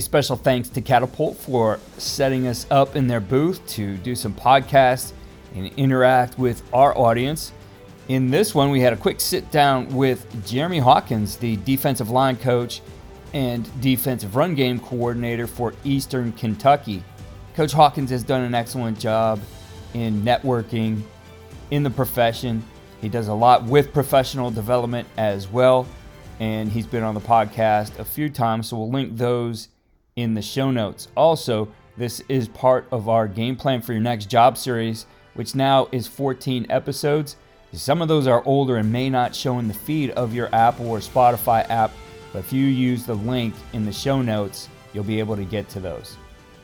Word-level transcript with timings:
Special 0.00 0.34
thanks 0.34 0.68
to 0.70 0.80
Catapult 0.80 1.36
for 1.36 1.78
setting 1.98 2.46
us 2.46 2.66
up 2.70 2.96
in 2.96 3.06
their 3.06 3.20
booth 3.20 3.64
to 3.68 3.96
do 3.98 4.16
some 4.16 4.32
podcasts 4.34 5.12
and 5.54 5.70
interact 5.76 6.38
with 6.38 6.62
our 6.72 6.96
audience. 6.96 7.52
In 8.08 8.30
this 8.30 8.54
one, 8.54 8.70
we 8.70 8.80
had 8.80 8.92
a 8.92 8.96
quick 8.96 9.20
sit 9.20 9.50
down 9.50 9.94
with 9.94 10.46
Jeremy 10.46 10.78
Hawkins, 10.78 11.36
the 11.36 11.56
defensive 11.58 12.10
line 12.10 12.36
coach 12.36 12.80
and 13.34 13.68
defensive 13.80 14.34
run 14.34 14.54
game 14.54 14.80
coordinator 14.80 15.46
for 15.46 15.74
Eastern 15.84 16.32
Kentucky. 16.32 17.04
Coach 17.54 17.72
Hawkins 17.72 18.10
has 18.10 18.24
done 18.24 18.40
an 18.40 18.54
excellent 18.54 18.98
job 18.98 19.38
in 19.94 20.22
networking 20.22 21.02
in 21.70 21.82
the 21.82 21.90
profession. 21.90 22.64
He 23.00 23.08
does 23.08 23.28
a 23.28 23.34
lot 23.34 23.64
with 23.64 23.92
professional 23.92 24.50
development 24.50 25.06
as 25.16 25.46
well, 25.46 25.86
and 26.40 26.72
he's 26.72 26.86
been 26.86 27.04
on 27.04 27.14
the 27.14 27.20
podcast 27.20 27.98
a 27.98 28.04
few 28.04 28.28
times, 28.28 28.68
so 28.68 28.78
we'll 28.78 28.90
link 28.90 29.16
those 29.16 29.68
in 30.20 30.34
the 30.34 30.42
show 30.42 30.70
notes. 30.70 31.08
Also, 31.16 31.68
this 31.96 32.20
is 32.28 32.48
part 32.48 32.86
of 32.90 33.08
our 33.08 33.28
game 33.28 33.56
plan 33.56 33.82
for 33.82 33.92
your 33.92 34.02
next 34.02 34.26
job 34.26 34.56
series, 34.56 35.06
which 35.34 35.54
now 35.54 35.88
is 35.92 36.06
14 36.06 36.66
episodes. 36.70 37.36
Some 37.72 38.02
of 38.02 38.08
those 38.08 38.26
are 38.26 38.42
older 38.46 38.76
and 38.76 38.90
may 38.90 39.10
not 39.10 39.34
show 39.34 39.58
in 39.58 39.68
the 39.68 39.74
feed 39.74 40.10
of 40.10 40.34
your 40.34 40.52
Apple 40.54 40.90
or 40.90 40.98
Spotify 40.98 41.68
app, 41.70 41.92
but 42.32 42.40
if 42.40 42.52
you 42.52 42.66
use 42.66 43.04
the 43.04 43.14
link 43.14 43.54
in 43.72 43.84
the 43.84 43.92
show 43.92 44.22
notes, 44.22 44.68
you'll 44.92 45.04
be 45.04 45.18
able 45.20 45.36
to 45.36 45.44
get 45.44 45.68
to 45.70 45.80
those. 45.80 46.16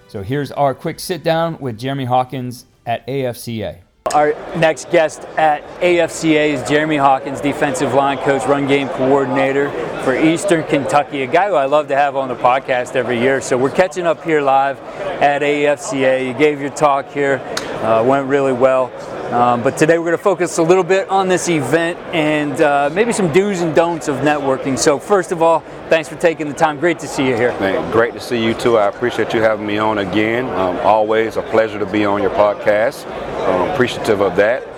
So 0.08 0.22
here's 0.22 0.52
our 0.52 0.74
quick 0.74 0.98
sit 0.98 1.22
down 1.22 1.58
with 1.58 1.78
Jeremy 1.78 2.06
Hawkins 2.06 2.66
at 2.86 3.06
AFCA. 3.06 3.80
Our 4.14 4.34
next 4.56 4.90
guest 4.90 5.22
at 5.36 5.62
AFCA 5.80 6.54
is 6.54 6.68
Jeremy 6.68 6.96
Hawkins, 6.96 7.40
defensive 7.40 7.92
line 7.92 8.18
coach, 8.18 8.46
run 8.46 8.66
game 8.66 8.88
coordinator 8.90 9.68
for 10.06 10.16
Eastern 10.16 10.62
Kentucky, 10.62 11.22
a 11.22 11.26
guy 11.26 11.48
who 11.48 11.56
I 11.56 11.64
love 11.64 11.88
to 11.88 11.96
have 11.96 12.14
on 12.14 12.28
the 12.28 12.36
podcast 12.36 12.94
every 12.94 13.18
year. 13.18 13.40
So 13.40 13.58
we're 13.58 13.72
catching 13.72 14.06
up 14.06 14.22
here 14.22 14.40
live 14.40 14.78
at 15.20 15.42
AFCA. 15.42 16.24
You 16.24 16.32
gave 16.32 16.60
your 16.60 16.70
talk 16.70 17.10
here, 17.10 17.38
uh, 17.82 18.04
went 18.06 18.28
really 18.28 18.52
well. 18.52 18.92
Um, 19.34 19.64
but 19.64 19.76
today 19.76 19.98
we're 19.98 20.04
going 20.04 20.16
to 20.16 20.22
focus 20.22 20.58
a 20.58 20.62
little 20.62 20.84
bit 20.84 21.08
on 21.08 21.26
this 21.26 21.48
event 21.48 21.98
and 22.14 22.60
uh, 22.60 22.88
maybe 22.92 23.12
some 23.12 23.32
do's 23.32 23.62
and 23.62 23.74
don'ts 23.74 24.06
of 24.06 24.18
networking. 24.18 24.78
So 24.78 25.00
first 25.00 25.32
of 25.32 25.42
all, 25.42 25.58
thanks 25.88 26.08
for 26.08 26.14
taking 26.14 26.46
the 26.46 26.54
time. 26.54 26.78
Great 26.78 27.00
to 27.00 27.08
see 27.08 27.26
you 27.26 27.34
here. 27.34 27.50
Man, 27.58 27.90
great 27.90 28.14
to 28.14 28.20
see 28.20 28.40
you 28.40 28.54
too. 28.54 28.78
I 28.78 28.86
appreciate 28.86 29.34
you 29.34 29.40
having 29.40 29.66
me 29.66 29.78
on 29.78 29.98
again. 29.98 30.44
Um, 30.50 30.76
always 30.86 31.36
a 31.36 31.42
pleasure 31.42 31.80
to 31.80 31.86
be 31.86 32.04
on 32.04 32.22
your 32.22 32.30
podcast. 32.30 33.10
Um, 33.48 33.70
appreciative 33.70 34.20
of 34.20 34.36
that. 34.36 34.75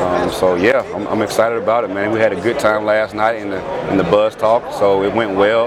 Um, 0.00 0.32
so 0.32 0.54
yeah, 0.54 0.82
I'm, 0.94 1.06
I'm, 1.08 1.22
excited 1.22 1.58
about 1.58 1.84
it, 1.84 1.88
man. 1.88 2.10
We 2.10 2.20
had 2.20 2.32
a 2.32 2.40
good 2.40 2.58
time 2.58 2.84
last 2.84 3.14
night 3.14 3.36
in 3.36 3.50
the 3.50 3.90
in 3.90 3.98
the 3.98 4.04
buzz 4.04 4.34
talk, 4.34 4.72
so 4.72 5.02
it 5.04 5.14
went 5.14 5.36
well. 5.36 5.66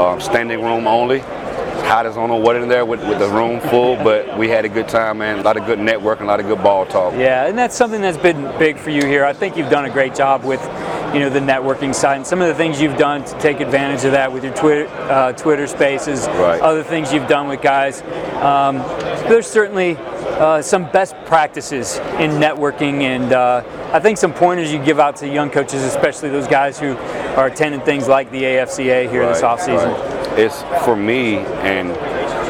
Um, 0.00 0.20
standing 0.20 0.62
room 0.62 0.86
only 0.86 1.22
hot 1.88 2.06
as 2.06 2.16
on 2.16 2.30
what 2.42 2.56
in 2.56 2.68
there 2.68 2.84
with, 2.84 3.00
with 3.08 3.18
the 3.18 3.28
room 3.28 3.60
full, 3.60 3.96
but 3.96 4.36
we 4.36 4.48
had 4.48 4.64
a 4.64 4.68
good 4.68 4.88
time, 4.88 5.18
man. 5.18 5.38
A 5.38 5.42
lot 5.42 5.56
of 5.56 5.64
good 5.64 5.78
networking, 5.78 6.22
a 6.22 6.24
lot 6.24 6.38
of 6.38 6.46
good 6.46 6.62
ball 6.62 6.84
talk. 6.84 7.14
Yeah, 7.14 7.46
and 7.46 7.56
that's 7.56 7.74
something 7.74 8.02
that's 8.02 8.18
been 8.18 8.42
big 8.58 8.78
for 8.78 8.90
you 8.90 9.04
here. 9.06 9.24
I 9.24 9.32
think 9.32 9.56
you've 9.56 9.70
done 9.70 9.86
a 9.86 9.90
great 9.90 10.14
job 10.14 10.44
with, 10.44 10.60
you 11.14 11.20
know, 11.20 11.30
the 11.30 11.40
networking 11.40 11.94
side 11.94 12.16
and 12.16 12.26
some 12.26 12.42
of 12.42 12.48
the 12.48 12.54
things 12.54 12.80
you've 12.80 12.98
done 12.98 13.24
to 13.24 13.38
take 13.38 13.60
advantage 13.60 14.04
of 14.04 14.12
that 14.12 14.30
with 14.30 14.44
your 14.44 14.54
Twitter, 14.54 14.86
uh, 15.10 15.32
Twitter 15.32 15.66
Spaces, 15.66 16.26
right. 16.26 16.60
other 16.60 16.82
things 16.82 17.12
you've 17.12 17.28
done 17.28 17.48
with 17.48 17.62
guys. 17.62 18.02
Um, 18.42 18.76
there's 19.28 19.46
certainly 19.46 19.96
uh, 19.98 20.62
some 20.62 20.90
best 20.90 21.14
practices 21.26 21.98
in 22.18 22.32
networking 22.32 23.02
and 23.02 23.32
uh, 23.32 23.62
I 23.92 24.00
think 24.00 24.18
some 24.18 24.32
pointers 24.32 24.72
you 24.72 24.82
give 24.84 24.98
out 24.98 25.16
to 25.16 25.28
young 25.28 25.50
coaches, 25.50 25.82
especially 25.82 26.30
those 26.30 26.48
guys 26.48 26.78
who 26.78 26.96
are 27.36 27.46
attending 27.46 27.80
things 27.80 28.08
like 28.08 28.30
the 28.30 28.42
AFCA 28.42 29.10
here 29.10 29.22
right, 29.22 29.28
this 29.32 29.42
offseason. 29.42 29.94
Right 29.94 30.18
it's 30.38 30.62
for 30.84 30.94
me, 30.94 31.38
and 31.38 31.88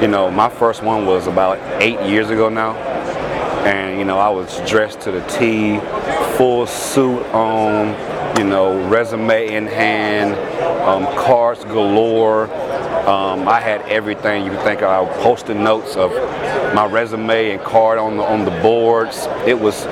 you 0.03 0.09
know, 0.09 0.31
my 0.31 0.51
first 0.51 0.83
one 0.83 1.07
was 1.07 1.27
about 1.27 1.59
eight 1.83 2.01
years 2.03 2.29
ago 2.29 2.51
now, 2.51 2.75
and 3.65 3.99
you 3.99 4.05
know, 4.05 4.19
I 4.19 4.29
was 4.29 4.61
dressed 4.69 5.01
to 5.03 5.11
the 5.11 5.23
T, 5.27 5.79
full 6.37 6.67
suit 6.67 7.23
on, 7.33 8.39
you 8.39 8.45
know, 8.45 8.87
resume 8.89 9.55
in 9.55 9.67
hand, 9.67 10.35
um, 10.83 11.05
cards 11.17 11.65
galore. 11.65 12.45
Um, 13.09 13.49
I 13.49 13.59
had 13.59 13.81
everything 13.83 14.45
you 14.45 14.51
could 14.51 14.61
think 14.61 14.83
of. 14.83 14.91
I 14.91 15.23
posting 15.23 15.65
notes 15.65 15.97
of 15.97 16.13
my 16.75 16.87
resume 16.87 17.51
and 17.53 17.63
card 17.63 17.99
on 17.99 18.17
the 18.17 18.23
on 18.23 18.45
the 18.45 18.51
boards. 18.63 19.27
It 19.47 19.59
was 19.59 19.85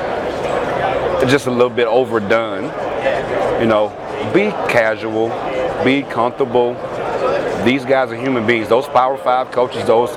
just 1.31 1.47
a 1.47 1.51
little 1.51 1.71
bit 1.71 1.87
overdone. 1.87 2.65
You 3.61 3.67
know, 3.67 3.89
be 4.35 4.51
casual, 4.71 5.29
be 5.85 6.03
comfortable, 6.03 6.75
these 7.67 7.85
guys 7.85 8.13
are 8.13 8.17
human 8.17 8.47
beings. 8.47 8.69
Those 8.69 8.87
Power 8.87 9.19
Five 9.19 9.51
coaches, 9.51 9.85
those 9.87 10.11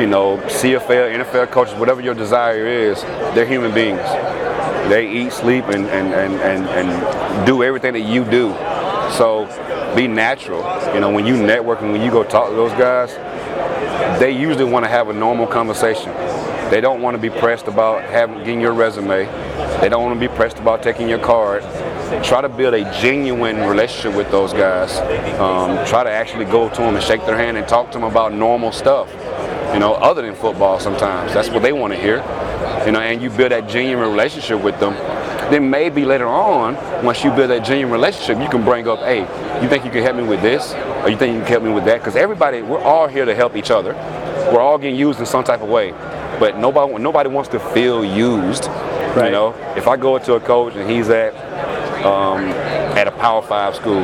you 0.00 0.08
know 0.08 0.38
CFL, 0.38 1.14
NFL 1.14 1.52
coaches, 1.52 1.74
whatever 1.74 2.00
your 2.00 2.14
desire 2.14 2.66
is, 2.66 3.00
they're 3.34 3.46
human 3.46 3.72
beings. 3.72 4.02
They 4.90 5.08
eat, 5.08 5.32
sleep, 5.32 5.66
and 5.66 5.86
and 5.86 6.12
and 6.12 6.34
and, 6.34 6.66
and 6.66 7.46
do 7.46 7.62
everything 7.62 7.92
that 7.92 8.00
you 8.00 8.24
do. 8.24 8.50
So 9.16 9.46
be 9.94 10.08
natural. 10.08 10.62
You 10.94 11.00
know, 11.00 11.10
when 11.10 11.26
you 11.26 11.36
network 11.36 11.80
and 11.80 11.92
when 11.92 12.02
you 12.02 12.10
go 12.10 12.24
talk 12.24 12.48
to 12.48 12.56
those 12.56 12.72
guys, 12.72 13.14
they 14.18 14.30
usually 14.30 14.64
want 14.64 14.84
to 14.84 14.88
have 14.88 15.08
a 15.08 15.12
normal 15.12 15.46
conversation. 15.46 16.12
They 16.70 16.80
don't 16.80 17.00
want 17.00 17.14
to 17.14 17.20
be 17.20 17.30
pressed 17.30 17.68
about 17.68 18.02
having 18.02 18.38
getting 18.38 18.60
your 18.60 18.72
resume. 18.72 19.26
They 19.80 19.88
don't 19.88 20.02
want 20.02 20.18
to 20.18 20.28
be 20.28 20.34
pressed 20.34 20.58
about 20.58 20.82
taking 20.82 21.08
your 21.08 21.20
card 21.20 21.62
try 22.22 22.40
to 22.40 22.48
build 22.48 22.74
a 22.74 22.84
genuine 23.00 23.58
relationship 23.68 24.16
with 24.16 24.30
those 24.30 24.52
guys. 24.52 24.96
Um, 25.40 25.84
try 25.86 26.04
to 26.04 26.10
actually 26.10 26.44
go 26.44 26.68
to 26.68 26.76
them 26.76 26.94
and 26.94 27.04
shake 27.04 27.24
their 27.26 27.36
hand 27.36 27.56
and 27.56 27.66
talk 27.66 27.90
to 27.92 27.98
them 27.98 28.04
about 28.04 28.32
normal 28.32 28.72
stuff, 28.72 29.12
you 29.72 29.80
know, 29.80 29.94
other 29.94 30.22
than 30.22 30.34
football 30.34 30.78
sometimes. 30.78 31.32
That's 31.34 31.50
what 31.50 31.62
they 31.62 31.72
want 31.72 31.92
to 31.92 31.98
hear, 31.98 32.16
you 32.86 32.92
know, 32.92 33.00
and 33.00 33.20
you 33.20 33.30
build 33.30 33.52
that 33.52 33.68
genuine 33.68 34.10
relationship 34.10 34.62
with 34.62 34.78
them. 34.78 34.94
Then 35.50 35.70
maybe 35.70 36.04
later 36.04 36.26
on, 36.26 36.74
once 37.04 37.22
you 37.22 37.30
build 37.30 37.50
that 37.50 37.64
genuine 37.64 37.92
relationship, 37.92 38.38
you 38.40 38.48
can 38.48 38.64
bring 38.64 38.88
up, 38.88 38.98
hey, 39.00 39.20
you 39.62 39.68
think 39.68 39.84
you 39.84 39.90
can 39.90 40.02
help 40.02 40.16
me 40.16 40.24
with 40.24 40.42
this? 40.42 40.74
Or 41.02 41.08
you 41.08 41.16
think 41.16 41.34
you 41.34 41.40
can 41.40 41.48
help 41.48 41.62
me 41.62 41.72
with 41.72 41.84
that? 41.84 41.98
Because 41.98 42.16
everybody, 42.16 42.62
we're 42.62 42.82
all 42.82 43.06
here 43.06 43.24
to 43.24 43.34
help 43.34 43.56
each 43.56 43.70
other. 43.70 43.94
We're 44.52 44.60
all 44.60 44.78
getting 44.78 44.96
used 44.96 45.20
in 45.20 45.26
some 45.26 45.44
type 45.44 45.62
of 45.62 45.68
way. 45.68 45.92
But 46.38 46.58
nobody, 46.58 46.98
nobody 46.98 47.28
wants 47.28 47.48
to 47.50 47.60
feel 47.60 48.04
used. 48.04 48.66
Right. 48.66 49.26
You 49.26 49.30
know, 49.30 49.54
if 49.76 49.88
I 49.88 49.96
go 49.96 50.18
to 50.18 50.34
a 50.34 50.40
coach 50.40 50.74
and 50.74 50.90
he's 50.90 51.08
at 51.08 51.34
um, 52.04 52.44
at 52.96 53.08
a 53.08 53.10
Power 53.10 53.42
Five 53.42 53.74
school. 53.74 54.02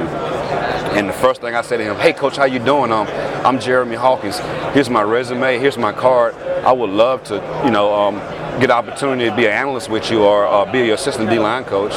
And 0.92 1.08
the 1.08 1.12
first 1.12 1.40
thing 1.40 1.54
I 1.54 1.62
said 1.62 1.78
to 1.78 1.84
him, 1.84 1.96
"Hey, 1.96 2.12
coach, 2.12 2.36
how 2.36 2.44
you 2.44 2.58
doing? 2.58 2.92
Um, 2.92 3.06
I'm 3.44 3.58
Jeremy 3.58 3.96
Hawkins. 3.96 4.38
Here's 4.74 4.90
my 4.90 5.02
resume. 5.02 5.58
Here's 5.58 5.78
my 5.78 5.92
card. 5.92 6.34
I 6.64 6.72
would 6.72 6.90
love 6.90 7.24
to, 7.24 7.34
you 7.64 7.70
know, 7.70 7.94
um, 7.94 8.16
get 8.60 8.64
an 8.64 8.72
opportunity 8.72 9.28
to 9.28 9.36
be 9.36 9.46
an 9.46 9.52
analyst 9.52 9.88
with 9.88 10.10
you 10.10 10.22
or 10.22 10.46
uh, 10.46 10.70
be 10.70 10.80
your 10.80 10.94
assistant 10.94 11.30
D-line 11.30 11.64
coach." 11.64 11.92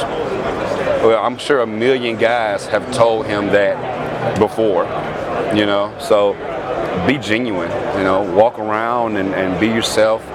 Well, 1.02 1.22
I'm 1.22 1.38
sure 1.38 1.60
a 1.60 1.66
million 1.66 2.16
guys 2.16 2.66
have 2.66 2.92
told 2.92 3.26
him 3.26 3.46
that 3.48 4.38
before, 4.38 4.84
you 5.54 5.66
know. 5.66 5.94
So 6.00 6.34
be 7.06 7.18
genuine, 7.18 7.70
you 7.96 8.04
know, 8.04 8.22
walk 8.34 8.58
around 8.58 9.16
and, 9.16 9.34
and 9.34 9.60
be 9.60 9.66
yourself. 9.66 10.26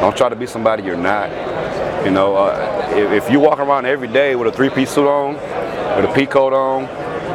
Don't 0.00 0.16
try 0.16 0.28
to 0.28 0.36
be 0.36 0.46
somebody 0.46 0.82
you're 0.82 0.96
not. 0.96 1.30
You 2.04 2.10
know, 2.10 2.36
uh, 2.36 2.90
if, 2.94 3.24
if 3.24 3.30
you 3.30 3.40
walk 3.40 3.58
around 3.58 3.86
every 3.86 4.08
day 4.08 4.36
with 4.36 4.48
a 4.48 4.52
three-piece 4.52 4.90
suit 4.90 5.06
on, 5.06 5.34
with 5.96 6.10
a 6.10 6.12
pea 6.14 6.26
coat 6.26 6.52
on, 6.52 6.84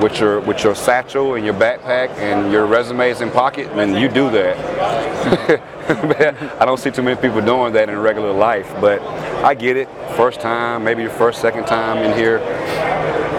with 0.01 0.19
your 0.19 0.39
with 0.41 0.63
your 0.63 0.75
satchel 0.75 1.35
and 1.35 1.45
your 1.45 1.53
backpack 1.53 2.09
and 2.17 2.51
your 2.51 2.65
resumes 2.65 3.21
in 3.21 3.29
pocket, 3.31 3.73
then 3.75 3.95
you 3.95 4.07
do 4.07 4.29
that. 4.31 5.61
I 6.61 6.65
don't 6.65 6.79
see 6.79 6.91
too 6.91 7.01
many 7.01 7.19
people 7.19 7.41
doing 7.41 7.73
that 7.73 7.89
in 7.89 7.97
regular 7.99 8.31
life, 8.31 8.71
but 8.79 9.01
I 9.43 9.53
get 9.53 9.77
it. 9.77 9.89
First 10.15 10.39
time, 10.39 10.83
maybe 10.83 11.01
your 11.01 11.11
first, 11.11 11.41
second 11.41 11.65
time 11.65 11.97
in 11.97 12.17
here, 12.17 12.39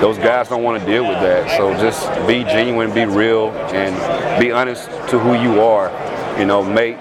those 0.00 0.18
guys 0.18 0.48
don't 0.48 0.62
want 0.62 0.80
to 0.80 0.86
deal 0.86 1.02
with 1.02 1.20
that. 1.20 1.56
So 1.56 1.72
just 1.74 2.08
be 2.26 2.42
genuine, 2.44 2.92
be 2.92 3.04
real, 3.04 3.50
and 3.72 4.40
be 4.40 4.50
honest 4.50 4.86
to 5.10 5.18
who 5.18 5.34
you 5.34 5.60
are. 5.60 5.90
You 6.38 6.46
know, 6.46 6.62
make 6.62 6.96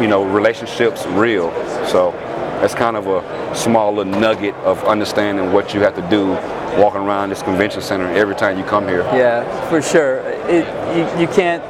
you 0.00 0.08
know 0.08 0.24
relationships 0.24 1.06
real. 1.06 1.50
So 1.86 2.12
that's 2.60 2.74
kind 2.74 2.96
of 2.96 3.06
a 3.06 3.43
small 3.54 3.94
little 3.94 4.20
nugget 4.20 4.54
of 4.56 4.82
understanding 4.84 5.52
what 5.52 5.74
you 5.74 5.80
have 5.80 5.94
to 5.94 6.10
do 6.10 6.32
walking 6.80 7.00
around 7.00 7.30
this 7.30 7.42
convention 7.42 7.80
center 7.80 8.08
every 8.12 8.34
time 8.34 8.58
you 8.58 8.64
come 8.64 8.86
here. 8.88 9.02
Yeah, 9.12 9.68
for 9.68 9.80
sure. 9.80 10.18
It, 10.48 10.66
you, 10.96 11.22
you 11.22 11.28
can't 11.28 11.62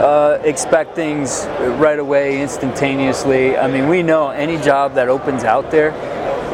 uh, 0.00 0.38
expect 0.44 0.94
things 0.94 1.46
right 1.78 1.98
away, 1.98 2.42
instantaneously. 2.42 3.56
I 3.56 3.66
mean, 3.66 3.88
we 3.88 4.02
know 4.02 4.30
any 4.30 4.58
job 4.58 4.94
that 4.94 5.08
opens 5.08 5.44
out 5.44 5.70
there, 5.70 5.90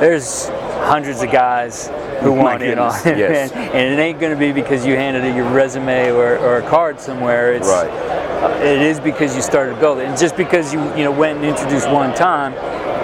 there's 0.00 0.48
hundreds 0.87 1.22
of 1.22 1.31
guys 1.31 1.88
who 2.20 2.32
want 2.32 2.62
in 2.62 2.78
on 2.78 2.94
it. 3.06 3.19
Yes. 3.19 3.52
and 3.54 3.94
it 3.94 3.98
ain't 3.98 4.20
going 4.20 4.32
to 4.32 4.38
be 4.38 4.52
because 4.52 4.87
you 4.87 4.94
handed 4.94 5.34
your 5.34 5.48
resume 5.50 6.10
or, 6.10 6.38
or 6.38 6.58
a 6.58 6.69
card 6.69 7.00
somewhere. 7.00 7.52
It's, 7.54 7.69
right. 7.69 7.90
Uh, 7.90 8.48
it 8.62 8.82
is 8.82 9.00
because 9.00 9.34
you 9.34 9.43
started 9.43 9.78
building. 9.81 10.06
And 10.06 10.19
just 10.19 10.37
because 10.37 10.72
you 10.72 10.81
you 10.96 11.04
know 11.04 11.10
went 11.10 11.38
and 11.38 11.46
introduced 11.46 11.90
one 11.90 12.14
time, 12.14 12.52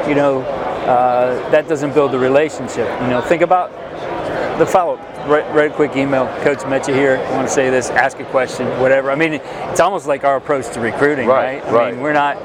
you 0.08 0.14
know, 0.14 0.42
uh, 0.82 1.50
that 1.50 1.68
doesn't 1.68 1.94
build 1.94 2.14
a 2.14 2.18
relationship. 2.18 2.88
You 3.02 3.08
know, 3.08 3.20
think 3.20 3.42
about 3.42 3.70
the 4.58 4.66
follow 4.66 4.94
up, 4.94 5.28
write, 5.28 5.48
write 5.54 5.70
a 5.70 5.74
quick 5.74 5.96
email. 5.96 6.26
Coach 6.42 6.64
met 6.66 6.86
you 6.88 6.94
here. 6.94 7.16
I 7.16 7.30
want 7.32 7.48
to 7.48 7.54
say 7.54 7.70
this. 7.70 7.90
Ask 7.90 8.18
a 8.20 8.24
question. 8.24 8.66
Whatever. 8.80 9.10
I 9.10 9.14
mean, 9.14 9.34
it's 9.34 9.80
almost 9.80 10.06
like 10.06 10.24
our 10.24 10.36
approach 10.36 10.72
to 10.74 10.80
recruiting, 10.80 11.26
Right, 11.28 11.62
right? 11.62 11.64
I 11.64 11.72
right. 11.72 11.94
mean, 11.94 12.02
we're 12.02 12.12
not 12.12 12.36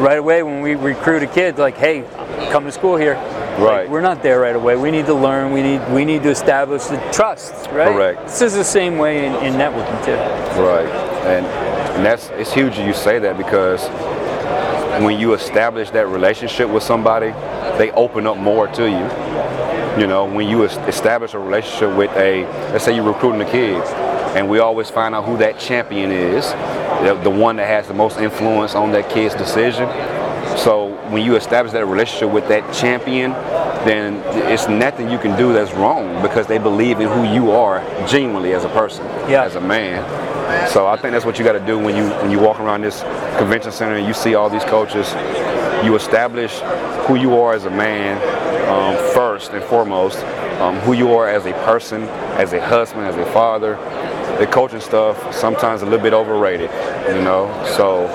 right 0.00 0.18
away 0.18 0.42
when 0.42 0.62
we 0.62 0.74
recruit 0.74 1.22
a 1.22 1.26
kid 1.26 1.58
like, 1.58 1.76
hey, 1.76 2.04
come 2.50 2.64
to 2.64 2.72
school 2.72 2.96
here. 2.96 3.14
Right. 3.58 3.82
Like, 3.82 3.88
we're 3.90 4.00
not 4.00 4.22
there 4.22 4.40
right 4.40 4.56
away. 4.56 4.76
We 4.76 4.90
need 4.90 5.06
to 5.06 5.14
learn. 5.14 5.52
We 5.52 5.62
need 5.62 5.86
we 5.92 6.06
need 6.06 6.22
to 6.22 6.30
establish 6.30 6.84
the 6.84 6.96
trust, 7.12 7.52
right? 7.70 7.92
Correct. 7.92 8.22
This 8.22 8.40
is 8.40 8.54
the 8.54 8.64
same 8.64 8.96
way 8.96 9.26
in, 9.26 9.34
in 9.44 9.54
networking 9.54 10.02
too. 10.06 10.12
Right, 10.62 10.86
and 11.26 11.44
and 11.96 12.06
that's 12.06 12.30
it's 12.30 12.50
huge 12.52 12.78
you 12.78 12.94
say 12.94 13.18
that 13.18 13.36
because 13.36 13.86
when 15.04 15.18
you 15.20 15.34
establish 15.34 15.90
that 15.90 16.08
relationship 16.08 16.70
with 16.70 16.82
somebody, 16.82 17.28
they 17.82 17.90
open 17.92 18.28
up 18.28 18.36
more 18.36 18.68
to 18.68 18.84
you. 18.88 20.00
You 20.00 20.06
know, 20.06 20.24
when 20.24 20.48
you 20.48 20.62
establish 20.62 21.34
a 21.34 21.38
relationship 21.40 21.96
with 21.96 22.12
a, 22.12 22.44
let's 22.70 22.84
say 22.84 22.94
you're 22.94 23.04
recruiting 23.12 23.40
a 23.40 23.50
kid, 23.50 23.82
and 24.36 24.48
we 24.48 24.60
always 24.60 24.88
find 24.88 25.16
out 25.16 25.24
who 25.24 25.36
that 25.38 25.58
champion 25.58 26.12
is, 26.12 26.48
the, 27.02 27.28
one 27.28 27.56
that 27.56 27.66
has 27.66 27.88
the 27.88 27.94
most 27.94 28.18
influence 28.20 28.76
on 28.76 28.92
that 28.92 29.10
kid's 29.10 29.34
decision. 29.34 29.88
So 30.56 30.96
when 31.10 31.24
you 31.24 31.34
establish 31.34 31.72
that 31.72 31.84
relationship 31.86 32.30
with 32.30 32.46
that 32.48 32.72
champion, 32.72 33.32
then 33.84 34.22
it's 34.48 34.68
nothing 34.68 35.10
you 35.10 35.18
can 35.18 35.36
do 35.36 35.52
that's 35.52 35.72
wrong 35.72 36.22
because 36.22 36.46
they 36.46 36.58
believe 36.58 37.00
in 37.00 37.08
who 37.08 37.24
you 37.34 37.50
are 37.50 37.80
genuinely 38.06 38.54
as 38.54 38.64
a 38.64 38.68
person, 38.68 39.04
Yeah. 39.28 39.42
as 39.42 39.56
a 39.56 39.60
man. 39.60 40.04
So 40.68 40.86
I 40.86 40.96
think 40.96 41.12
that's 41.12 41.24
what 41.24 41.36
you 41.36 41.44
got 41.44 41.52
to 41.52 41.66
do 41.66 41.78
when 41.78 41.96
you 41.96 42.08
when 42.20 42.30
you 42.30 42.38
walk 42.38 42.60
around 42.60 42.82
this 42.82 43.00
convention 43.38 43.72
center 43.72 43.96
and 43.96 44.06
you 44.06 44.14
see 44.14 44.34
all 44.34 44.48
these 44.50 44.64
coaches. 44.64 45.12
You 45.84 45.96
establish 45.96 46.60
who 47.06 47.16
you 47.16 47.36
are 47.40 47.54
as 47.54 47.64
a 47.64 47.70
man 47.70 48.16
um, 48.68 48.96
first 49.14 49.52
and 49.52 49.62
foremost, 49.64 50.18
um, 50.60 50.76
who 50.80 50.92
you 50.92 51.12
are 51.14 51.28
as 51.28 51.46
a 51.46 51.52
person, 51.64 52.02
as 52.38 52.52
a 52.52 52.64
husband, 52.64 53.06
as 53.06 53.16
a 53.16 53.26
father. 53.32 53.76
The 54.38 54.46
coaching 54.46 54.80
stuff 54.80 55.34
sometimes 55.34 55.82
a 55.82 55.84
little 55.84 56.00
bit 56.00 56.12
overrated, 56.12 56.70
you 57.08 57.22
know. 57.22 57.48
So 57.76 58.06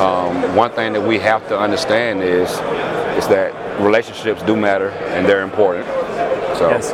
um, 0.00 0.56
one 0.56 0.70
thing 0.72 0.92
that 0.94 1.00
we 1.02 1.18
have 1.18 1.46
to 1.48 1.58
understand 1.58 2.22
is 2.22 2.50
is 3.16 3.28
that 3.28 3.52
relationships 3.80 4.42
do 4.42 4.56
matter 4.56 4.90
and 4.90 5.26
they're 5.26 5.42
important. 5.42 5.86
So 6.56 6.70
Yes. 6.70 6.92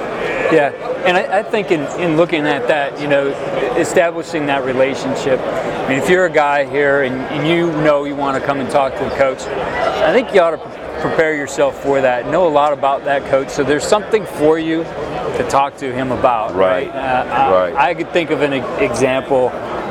Yeah. 0.53 0.71
And 1.07 1.17
I, 1.17 1.41
I 1.41 1.43
think 1.43 1.71
in, 1.71 1.81
in 2.01 2.17
looking 2.17 2.47
at 2.47 2.69
that, 2.69 3.01
you 3.01 3.09
know, 3.09 3.29
establishing 3.77 4.47
that 4.47 4.65
relationship, 4.65 5.41
I 5.41 5.89
mean, 5.89 5.99
if 5.99 6.09
you're 6.09 6.27
a 6.27 6.31
guy 6.31 6.65
here 6.65 7.03
and, 7.03 7.15
and 7.15 7.47
you 7.47 7.71
know 7.83 8.05
you 8.05 8.15
want 8.15 8.41
to 8.41 8.47
come 8.47 8.61
and 8.61 8.71
talk 8.71 8.95
to 8.95 9.13
a 9.13 9.17
coach, 9.17 9.43
I 9.43 10.13
think 10.13 10.35
you 10.35 10.41
ought 10.41 10.51
to 10.53 10.79
prepare 11.01 11.35
yourself 11.37 11.81
for 11.83 12.01
that, 12.01 12.27
know 12.27 12.47
a 12.47 12.51
lot 12.51 12.73
about 12.73 13.05
that 13.05 13.25
coach. 13.31 13.49
So 13.51 13.63
there's 13.63 13.87
something 13.87 14.27
for 14.27 14.59
you 14.59 14.83
to 14.85 15.47
talk 15.49 15.77
to 15.79 15.93
him 15.93 16.11
about. 16.11 16.55
Right. 16.55 16.89
Right. 16.89 16.97
Uh, 16.97 17.25
I, 17.33 17.53
Right. 17.53 17.75
I 17.75 17.95
could 17.95 18.13
think 18.13 18.31
of 18.31 18.43
an 18.43 18.53
example. 18.83 19.49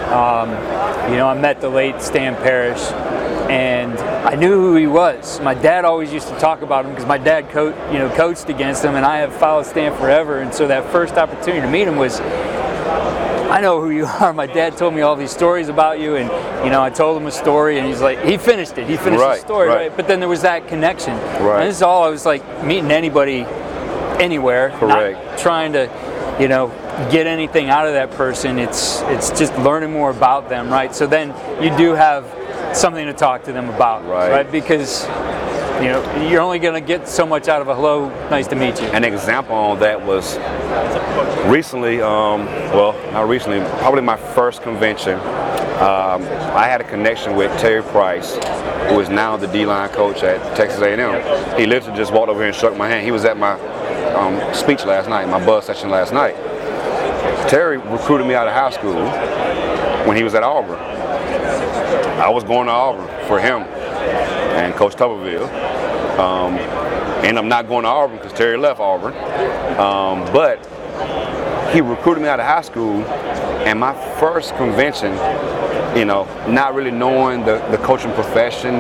Um, 0.08 0.50
you 1.12 1.18
know, 1.18 1.28
I 1.28 1.38
met 1.40 1.62
the 1.62 1.70
late 1.70 2.02
Stan 2.02 2.36
Parrish, 2.36 2.80
and 3.50 3.98
I 4.00 4.36
knew 4.36 4.54
who 4.60 4.76
he 4.76 4.88
was. 4.88 5.40
My 5.42 5.54
dad 5.54 5.86
always 5.86 6.12
used 6.12 6.28
to 6.28 6.38
talk 6.40 6.62
about 6.62 6.86
him 6.86 6.92
because 6.92 7.06
my 7.08 7.18
dad, 7.18 7.50
co- 7.50 7.76
you 7.92 8.00
know, 8.00 8.10
coached 8.16 8.50
against 8.50 8.84
him, 8.84 8.96
and 8.96 9.06
I 9.06 9.18
have 9.18 9.34
followed 9.34 9.66
Stan 9.66 9.96
forever. 9.98 10.40
And 10.40 10.54
so 10.54 10.68
that 10.68 10.92
first 10.92 11.16
opportunity 11.16 11.62
to 11.62 11.70
meet 11.70 11.88
him 11.88 11.96
was, 11.96 12.20
I 12.20 13.62
know 13.62 13.82
who 13.82 13.90
you 13.92 14.06
are. 14.20 14.34
My 14.34 14.48
dad 14.48 14.76
told 14.78 14.94
me 14.94 15.02
all 15.02 15.16
these 15.16 15.32
stories 15.32 15.70
about 15.70 16.00
you, 16.00 16.16
and 16.18 16.30
you 16.66 16.72
know, 16.72 16.82
I 16.82 16.90
told 16.90 17.20
him 17.22 17.28
a 17.28 17.32
story, 17.32 17.78
and 17.80 17.88
he's 17.88 18.02
like, 18.02 18.24
he 18.24 18.38
finished 18.38 18.78
it. 18.78 18.88
He 18.88 18.98
finished 18.98 19.22
Right, 19.24 19.40
the 19.40 19.46
story, 19.46 19.68
right. 19.70 19.76
right. 19.90 19.96
But 19.96 20.08
then 20.08 20.20
there 20.20 20.30
was 20.30 20.42
that 20.42 20.68
connection. 20.68 21.14
Right. 21.42 21.62
And 21.62 21.70
this 21.70 21.78
is 21.78 21.82
all 21.82 22.04
I 22.04 22.10
was 22.10 22.26
like 22.26 22.44
meeting 22.66 22.92
anybody, 22.92 23.46
anywhere, 24.20 24.70
not 24.70 24.80
Correct. 24.80 25.40
trying 25.40 25.74
to, 25.74 25.90
you 26.40 26.48
know, 26.48 26.68
get 27.12 27.28
anything 27.28 27.70
out 27.70 27.88
of 27.88 27.94
that 27.94 28.12
person. 28.12 28.60
It's 28.60 29.02
it's 29.04 29.30
just 29.40 29.56
learning 29.60 29.92
more 29.94 30.10
about 30.10 30.50
them, 30.50 30.70
right? 30.70 30.94
So 30.94 31.08
then 31.08 31.30
you 31.64 31.76
do 31.78 31.94
have 31.94 32.26
something 32.78 33.06
to 33.06 33.14
talk 33.14 33.44
to 33.44 33.54
them 33.54 33.70
about, 33.70 34.06
Right. 34.06 34.50
Because 34.52 35.04
you 35.82 35.90
know 35.90 36.28
you're 36.30 36.42
only 36.42 36.60
going 36.60 36.74
to 36.74 36.86
get 36.86 37.08
so 37.08 37.26
much 37.26 37.48
out 37.48 37.62
of 37.62 37.68
a 37.68 37.76
hello, 37.76 38.10
nice 38.30 38.48
to 38.48 38.56
meet 38.56 38.82
you. 38.82 38.88
An 38.88 39.04
example 39.04 39.56
on 39.56 39.80
that 39.80 40.04
was 40.04 40.38
recently, 41.48 42.02
um, 42.02 42.46
well, 42.74 42.94
not 43.12 43.28
recently, 43.28 43.60
probably 43.80 44.02
my 44.02 44.18
first 44.18 44.62
convention. 44.62 45.20
Um, 45.78 46.24
I 46.58 46.66
had 46.68 46.82
a 46.82 46.84
connection 46.84 47.36
with 47.36 47.56
Terry 47.60 47.84
Price, 47.84 48.34
who 48.90 49.00
is 49.00 49.10
now 49.10 49.38
the 49.38 49.46
D-line 49.48 49.90
coach 49.90 50.24
at 50.24 50.58
Texas 50.58 50.82
A&M. 50.82 51.60
He 51.60 51.68
literally 51.68 51.96
just 51.96 52.12
walked 52.12 52.30
over 52.30 52.40
here 52.40 52.48
and 52.48 52.56
shook 52.56 52.76
my 52.76 52.88
hand. 52.88 53.06
He 53.06 53.12
was 53.12 53.26
at 53.26 53.38
my 53.38 53.52
um, 54.14 54.56
speech 54.56 54.86
last 54.86 55.08
night, 55.08 55.28
my 55.30 55.44
buzz 55.46 55.66
session 55.66 55.92
last 55.92 56.14
night. 56.14 56.36
Terry 57.48 57.78
recruited 57.78 58.26
me 58.26 58.34
out 58.34 58.48
of 58.48 58.54
high 58.54 58.72
school 58.72 58.96
when 60.08 60.18
he 60.18 60.24
was 60.24 60.34
at 60.34 60.42
Auburn. 60.42 60.97
I 62.20 62.30
was 62.30 62.44
going 62.44 62.68
to 62.68 62.74
Auburn 62.74 63.08
for 63.28 63.40
him 63.40 63.62
and 64.58 64.74
Coach 64.76 64.96
Tuberville. 64.96 65.48
Um, 66.20 66.58
I'm 67.38 67.48
not 67.48 67.68
going 67.68 67.84
to 67.84 67.90
Auburn 67.90 68.18
because 68.18 68.34
Terry 68.34 68.58
left 68.58 68.80
Auburn. 68.80 69.14
Um, 69.80 70.26
but 70.34 70.58
he 71.72 71.82
recruited 71.82 72.24
me 72.24 72.30
out 72.30 72.40
of 72.40 72.46
high 72.46 72.62
school, 72.62 73.04
and 73.66 73.80
my 73.80 73.94
first 74.20 74.56
convention, 74.56 75.12
you 75.96 76.06
know, 76.06 76.26
not 76.48 76.74
really 76.74 76.92
knowing 76.92 77.46
the, 77.46 77.60
the 77.70 77.78
coaching 77.78 78.12
profession, 78.14 78.76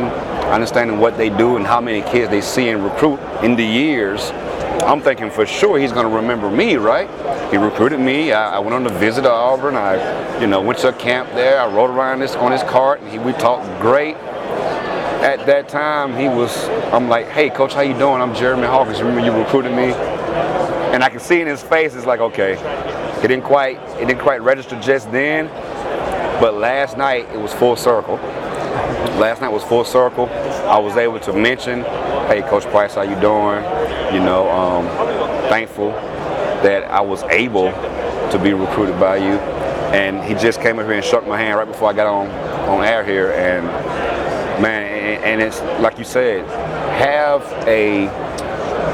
understanding 0.50 1.00
what 1.00 1.18
they 1.18 1.30
do 1.30 1.57
and 1.57 1.65
how 1.65 1.80
many 1.80 2.01
kids 2.01 2.30
they 2.31 2.42
see 2.42 2.69
and 2.69 2.83
recruit 2.83 3.19
in 3.44 3.56
the 3.56 3.63
years, 3.63 4.31
I'm 4.86 5.02
thinking 5.02 5.30
for 5.30 5.46
sure 5.46 5.78
he's 5.80 5.92
going 5.92 6.10
to 6.10 6.16
remember 6.16 6.50
me, 6.50 6.76
right? 6.76 7.10
He 7.52 7.58
recruited 7.58 8.00
me. 8.00 8.32
I, 8.32 8.58
I 8.58 8.60
went 8.60 8.74
on 8.74 8.86
a 8.86 8.98
visit 8.98 9.24
to 9.24 9.32
Auburn. 9.32 9.76
I, 9.76 10.40
you 10.40 10.48
know, 10.48 10.62
went 10.62 10.80
to 10.80 10.90
a 10.90 10.94
camp 10.94 11.30
there. 11.34 11.60
I 11.60 11.68
rode 11.68 11.90
around 11.90 12.20
this 12.20 12.36
on 12.36 12.52
his 12.52 12.64
cart, 12.64 13.02
and 13.02 13.12
he, 13.12 13.20
we 13.20 13.34
talked 13.34 13.66
great 13.82 14.16
at 15.28 15.46
that 15.48 15.68
time 15.68 16.16
he 16.16 16.30
was 16.30 16.70
I'm 16.94 17.10
like, 17.10 17.28
hey 17.28 17.50
coach, 17.50 17.74
how 17.74 17.82
you 17.82 17.98
doing? 17.98 18.22
I'm 18.22 18.36
Jeremy 18.36 18.68
Hawkins. 18.68 19.02
Remember 19.02 19.26
you 19.26 19.36
recruited 19.36 19.72
me? 19.72 19.92
And 20.94 21.04
I 21.04 21.10
can 21.10 21.20
see 21.20 21.42
in 21.42 21.48
his 21.48 21.62
face 21.62 21.96
it's 21.96 22.06
like, 22.06 22.20
okay, 22.20 22.54
it 22.54 23.28
didn't 23.28 23.44
quite 23.44 23.78
it 24.00 24.06
didn't 24.06 24.22
quite 24.22 24.42
register 24.42 24.80
just 24.80 25.12
then. 25.12 25.48
But 26.40 26.54
last 26.54 26.98
night 26.98 27.28
it 27.34 27.40
was 27.40 27.52
full 27.52 27.76
circle. 27.76 28.16
Last 29.18 29.42
night 29.42 29.50
was 29.50 29.64
full 29.64 29.84
circle. 29.84 30.28
I 30.30 30.78
was 30.78 30.96
able 30.98 31.19
to 31.22 31.34
mention, 31.34 31.81
hey 32.28 32.44
Coach 32.48 32.64
Price, 32.66 32.94
how 32.94 33.02
you 33.02 33.19
doing? 33.19 33.64
You 34.14 34.19
know, 34.19 34.49
um, 34.49 34.85
thankful 35.49 35.92
that 36.64 36.83
I 36.85 37.02
was 37.02 37.23
able 37.23 37.71
to 37.71 38.40
be 38.42 38.54
recruited 38.54 38.99
by 38.99 39.18
you. 39.18 39.37
And 39.94 40.23
he 40.23 40.33
just 40.33 40.61
came 40.61 40.80
up 40.80 40.85
here 40.85 40.95
and 40.95 41.06
shook 41.06 41.26
my 41.28 41.37
hand 41.37 41.57
right 41.57 41.68
before 41.68 41.90
I 41.90 41.94
got 41.94 42.07
on 42.07 42.30
on 42.69 42.83
air 42.83 43.04
here. 43.04 43.31
And 43.31 43.66
man 44.61 44.97
and, 45.23 45.42
it's 45.42 45.61
like 45.81 45.97
you 45.97 46.04
said 46.04 46.45
have 46.99 47.44
a 47.68 48.06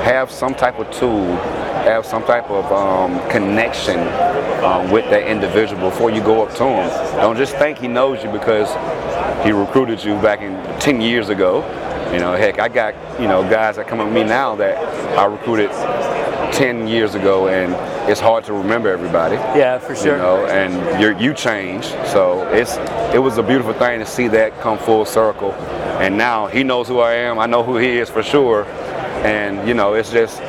have 0.03 0.29
some 0.29 0.53
type 0.53 0.79
of 0.79 0.89
tool 0.91 1.35
have 1.83 2.05
some 2.05 2.23
type 2.23 2.49
of 2.49 2.71
um, 2.71 3.19
connection 3.29 3.99
um, 4.63 4.89
with 4.89 5.03
that 5.09 5.27
individual 5.27 5.89
before 5.89 6.09
you 6.09 6.21
go 6.21 6.41
up 6.41 6.55
to 6.55 6.63
him. 6.63 6.89
Don't 7.17 7.35
just 7.35 7.57
think 7.57 7.77
he 7.77 7.89
knows 7.89 8.23
you 8.23 8.31
because 8.31 8.69
he 9.45 9.51
recruited 9.51 10.01
you 10.03 10.15
back 10.21 10.39
in 10.39 10.53
10 10.79 11.01
years 11.01 11.29
ago 11.29 11.61
you 12.13 12.19
know 12.19 12.33
heck 12.35 12.59
i 12.59 12.67
got 12.67 12.93
you 13.19 13.27
know 13.27 13.41
guys 13.49 13.75
that 13.75 13.87
come 13.87 13.99
up 13.99 14.07
to 14.07 14.13
me 14.13 14.23
now 14.23 14.55
that 14.55 14.77
i 15.17 15.25
recruited 15.25 15.69
10 16.53 16.87
years 16.87 17.15
ago 17.15 17.47
and 17.47 17.73
it's 18.09 18.19
hard 18.19 18.43
to 18.43 18.53
remember 18.53 18.89
everybody 18.89 19.35
Yeah, 19.57 19.79
for 19.79 19.95
sure. 19.95 20.17
you 20.17 20.21
know, 20.21 20.45
and 20.45 21.01
you're, 21.01 21.17
you 21.17 21.33
change. 21.33 21.85
So 22.11 22.45
it's 22.51 22.75
it 23.15 23.17
was 23.17 23.37
a 23.37 23.43
beautiful 23.43 23.73
thing 23.73 23.99
to 23.99 24.05
see 24.05 24.27
that 24.27 24.59
come 24.59 24.77
full 24.77 25.05
circle. 25.05 25.53
And 26.03 26.17
now 26.17 26.47
he 26.47 26.63
knows 26.63 26.87
who 26.89 26.99
I 26.99 27.13
am. 27.13 27.39
I 27.39 27.45
know 27.45 27.63
who 27.63 27.77
he 27.77 27.97
is 27.97 28.09
for 28.09 28.21
sure. 28.21 28.65
And 29.23 29.65
you 29.67 29.73
know, 29.73 29.93
it's 29.93 30.11
just 30.11 30.41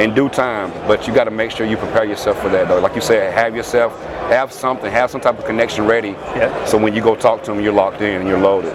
in 0.00 0.14
due 0.14 0.28
time. 0.28 0.70
But 0.86 1.08
you 1.08 1.14
got 1.14 1.24
to 1.24 1.30
make 1.30 1.50
sure 1.50 1.66
you 1.66 1.78
prepare 1.78 2.04
yourself 2.04 2.40
for 2.42 2.50
that, 2.50 2.68
though. 2.68 2.78
Like 2.78 2.94
you 2.94 3.00
said, 3.00 3.32
have 3.32 3.56
yourself 3.56 3.98
have 4.28 4.52
something, 4.52 4.90
have 4.92 5.10
some 5.10 5.22
type 5.22 5.38
of 5.38 5.46
connection 5.46 5.86
ready. 5.86 6.10
Yeah. 6.36 6.64
So 6.66 6.76
when 6.76 6.94
you 6.94 7.00
go 7.02 7.16
talk 7.16 7.42
to 7.44 7.52
him, 7.52 7.60
you're 7.64 7.72
locked 7.72 8.02
in 8.02 8.20
and 8.20 8.28
you're 8.28 8.38
loaded. 8.38 8.74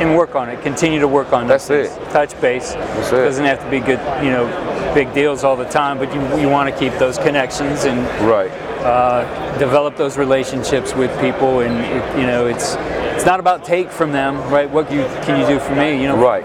And 0.00 0.16
work 0.16 0.34
on 0.34 0.48
it. 0.48 0.62
Continue 0.62 0.98
to 1.00 1.08
work 1.08 1.32
on 1.32 1.46
That's 1.46 1.68
it. 1.70 1.90
things. 1.90 2.12
Touch 2.12 2.40
base. 2.40 2.72
That's 2.72 3.08
it. 3.12 3.16
Doesn't 3.16 3.44
have 3.44 3.62
to 3.62 3.70
be 3.70 3.80
good, 3.80 4.00
you 4.24 4.30
know, 4.30 4.46
big 4.94 5.12
deals 5.12 5.44
all 5.44 5.56
the 5.56 5.66
time, 5.68 5.98
but 5.98 6.12
you, 6.14 6.20
you 6.40 6.48
want 6.48 6.72
to 6.72 6.76
keep 6.78 6.92
those 6.98 7.18
connections 7.18 7.84
and 7.84 8.00
Right. 8.26 8.50
uh, 8.82 9.58
develop 9.58 9.96
those 9.96 10.16
relationships 10.16 10.94
with 10.94 11.10
people. 11.20 11.60
And 11.60 11.78
it, 11.84 12.18
you 12.20 12.26
know, 12.26 12.46
it's 12.46 12.76
it's 13.14 13.26
not 13.26 13.38
about 13.40 13.64
take 13.64 13.90
from 13.90 14.12
them, 14.12 14.36
right? 14.50 14.68
What 14.70 14.90
you 14.90 15.02
can 15.22 15.38
you 15.38 15.46
do 15.46 15.58
for 15.60 15.74
me? 15.74 16.00
You 16.00 16.08
know, 16.08 16.16
Right. 16.16 16.44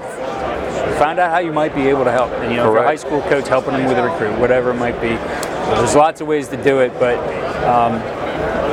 find 0.99 1.17
out 1.19 1.31
how 1.31 1.39
you 1.39 1.53
might 1.53 1.73
be 1.73 1.87
able 1.87 2.03
to 2.03 2.11
help. 2.11 2.31
And, 2.33 2.51
you 2.51 2.57
know, 2.57 2.67
if 2.67 2.73
you're 2.73 2.83
a 2.83 2.85
high 2.85 2.95
school 2.97 3.21
coach 3.23 3.47
helping 3.47 3.73
them 3.73 3.85
with 3.87 3.97
a 3.97 4.03
recruit, 4.03 4.37
whatever 4.39 4.71
it 4.71 4.75
might 4.75 4.99
be. 5.01 5.09
There's 5.75 5.95
lots 5.95 6.21
of 6.21 6.27
ways 6.27 6.47
to 6.49 6.61
do 6.61 6.79
it, 6.79 6.91
but 6.99 7.17
um, 7.65 7.93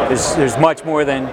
there's, 0.08 0.34
there's 0.36 0.58
much 0.58 0.84
more 0.84 1.04
than 1.04 1.26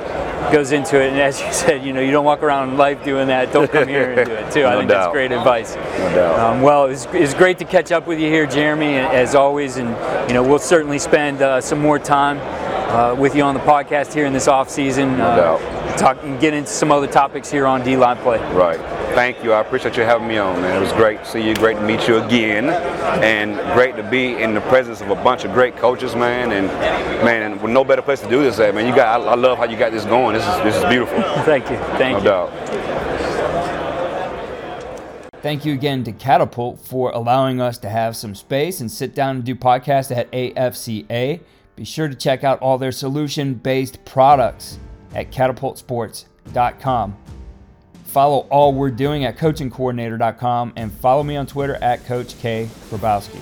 goes 0.52 0.72
into 0.72 1.02
it. 1.02 1.10
And 1.10 1.20
as 1.20 1.40
you 1.40 1.52
said, 1.54 1.84
you 1.84 1.94
know, 1.94 2.02
you 2.02 2.12
don't 2.12 2.26
walk 2.26 2.44
around 2.44 2.70
in 2.70 2.78
life 2.78 3.04
doing 3.04 3.28
that. 3.28 3.52
Don't 3.52 3.72
come 3.72 3.88
here 3.88 4.12
and 4.12 4.30
do 4.30 4.36
it 4.36 4.52
too. 4.52 4.62
No 4.62 4.70
I 4.70 4.76
think 4.78 4.90
doubt. 4.90 5.04
that's 5.04 5.14
great 5.14 5.32
advice. 5.32 5.76
No 5.76 6.16
doubt. 6.16 6.40
Um, 6.40 6.62
well, 6.62 6.86
it's, 6.86 7.06
it's 7.12 7.34
great 7.34 7.58
to 7.60 7.66
catch 7.66 7.92
up 7.92 8.08
with 8.08 8.20
you 8.20 8.28
here, 8.28 8.46
Jeremy, 8.46 8.98
as 8.98 9.36
always. 9.36 9.78
And 9.78 9.90
you 10.28 10.34
know, 10.34 10.44
we'll 10.44 10.60
certainly 10.60 11.00
spend 11.00 11.42
uh, 11.42 11.62
some 11.62 11.80
more 11.80 12.00
time 12.00 12.40
uh, 12.90 13.16
with 13.16 13.36
you 13.36 13.44
on 13.44 13.54
the 13.54 13.60
podcast 13.62 14.14
here 14.14 14.26
in 14.26 14.34
this 14.34 14.48
off 14.48 14.70
season. 14.70 15.18
No 15.18 15.26
uh, 15.26 15.36
doubt. 15.36 15.79
Talk 16.00 16.24
and 16.24 16.40
get 16.40 16.54
into 16.54 16.70
some 16.70 16.94
other 16.94 17.08
topics 17.08 17.52
here 17.52 17.66
on 17.66 17.84
D 17.84 17.98
Line 17.98 18.16
Play. 18.18 18.38
Right. 18.54 18.80
Thank 19.16 19.44
you. 19.44 19.52
I 19.52 19.60
appreciate 19.60 19.98
you 19.98 20.04
having 20.04 20.30
me 20.30 20.38
on, 20.38 20.62
man. 20.62 20.78
It 20.78 20.80
was 20.80 20.94
great 20.94 21.20
to 21.20 21.26
see 21.26 21.46
you. 21.46 21.54
Great 21.56 21.76
to 21.76 21.82
meet 21.82 22.08
you 22.08 22.24
again, 22.24 22.70
and 23.22 23.58
great 23.74 23.98
to 23.98 24.04
be 24.04 24.42
in 24.42 24.54
the 24.54 24.62
presence 24.62 25.02
of 25.02 25.10
a 25.10 25.16
bunch 25.16 25.44
of 25.44 25.52
great 25.52 25.76
coaches, 25.76 26.16
man. 26.16 26.54
And 26.54 26.68
man, 27.26 27.52
and 27.52 27.62
with 27.62 27.74
no 27.74 27.84
better 27.84 28.02
place 28.02 28.22
to 28.22 28.30
do 28.30 28.42
this 28.42 28.60
at, 28.60 28.74
man. 28.74 28.88
You 28.88 28.96
got. 28.96 29.20
I, 29.20 29.32
I 29.32 29.36
love 29.36 29.58
how 29.58 29.66
you 29.66 29.76
got 29.78 29.92
this 29.92 30.06
going. 30.06 30.36
This 30.36 30.48
is 30.48 30.56
this 30.64 30.76
is 30.78 30.86
beautiful. 30.86 31.22
Thank 31.44 31.70
you. 31.70 31.76
Thank 31.98 32.14
No 32.14 32.18
you. 32.20 32.24
doubt. 32.24 32.50
Thank 35.42 35.66
you 35.66 35.74
again 35.74 36.06
to 36.06 36.14
Catapult 36.14 36.80
for 36.80 37.12
allowing 37.12 37.60
us 37.60 37.78
to 37.80 37.90
have 37.90 38.16
some 38.16 38.36
space 38.36 38.80
and 38.80 38.90
sit 38.90 39.14
down 39.14 39.36
and 39.36 39.44
do 39.44 39.54
podcasts 39.54 40.16
at 40.16 40.32
AFCA. 40.32 41.42
Be 41.76 41.84
sure 41.84 42.08
to 42.08 42.16
check 42.16 42.46
out 42.46 42.60
all 42.62 42.78
their 42.78 42.94
solution 42.94 43.56
based 43.56 44.06
products 44.06 44.80
at 45.14 45.32
catapultsports.com. 45.32 47.18
Follow 48.06 48.40
all 48.50 48.74
we're 48.74 48.90
doing 48.90 49.26
at 49.26 49.38
coachandcoordinator.com 49.38 50.74
and 50.76 50.92
follow 50.92 51.24
me 51.24 51.36
on 51.36 51.46
Twitter 51.46 51.76
at 51.76 52.06
Coach 52.06 52.38
K. 52.40 52.68
Grabowski. 52.90 53.40